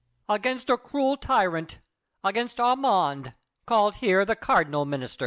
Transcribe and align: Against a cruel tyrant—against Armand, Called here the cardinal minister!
Against 0.27 0.71
a 0.71 0.77
cruel 0.79 1.15
tyrant—against 1.15 2.59
Armand, 2.59 3.35
Called 3.67 3.93
here 3.97 4.25
the 4.25 4.35
cardinal 4.35 4.83
minister! 4.83 5.19